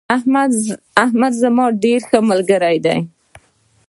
[1.07, 2.97] احمد زما ډیر ښه ملگرى دي